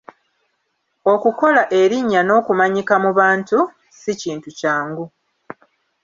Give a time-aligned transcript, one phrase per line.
[1.13, 5.05] Okukola erinnya n’okumanyika mu bantu, ssi kintu kyangu.